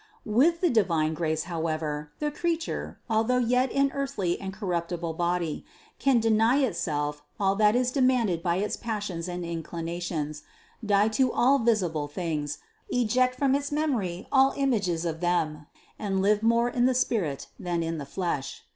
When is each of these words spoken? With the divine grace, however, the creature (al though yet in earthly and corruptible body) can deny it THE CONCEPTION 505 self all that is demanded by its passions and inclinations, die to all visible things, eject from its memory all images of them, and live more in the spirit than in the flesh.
With 0.25 0.61
the 0.61 0.69
divine 0.71 1.13
grace, 1.13 1.43
however, 1.43 2.09
the 2.17 2.31
creature 2.31 2.99
(al 3.07 3.23
though 3.23 3.37
yet 3.37 3.71
in 3.71 3.91
earthly 3.91 4.41
and 4.41 4.51
corruptible 4.51 5.13
body) 5.13 5.63
can 5.99 6.19
deny 6.19 6.55
it 6.55 6.73
THE 6.73 6.73
CONCEPTION 6.73 6.91
505 6.97 7.13
self 7.15 7.23
all 7.39 7.55
that 7.57 7.75
is 7.75 7.91
demanded 7.91 8.41
by 8.41 8.55
its 8.55 8.75
passions 8.75 9.27
and 9.27 9.45
inclinations, 9.45 10.41
die 10.83 11.07
to 11.09 11.31
all 11.31 11.59
visible 11.59 12.07
things, 12.07 12.57
eject 12.89 13.35
from 13.37 13.53
its 13.53 13.71
memory 13.71 14.27
all 14.31 14.55
images 14.57 15.05
of 15.05 15.19
them, 15.19 15.67
and 15.99 16.19
live 16.19 16.41
more 16.41 16.67
in 16.67 16.87
the 16.87 16.95
spirit 16.95 17.49
than 17.59 17.83
in 17.83 17.99
the 17.99 18.05
flesh. 18.07 18.63